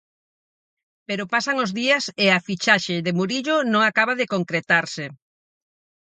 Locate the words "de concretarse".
4.19-5.05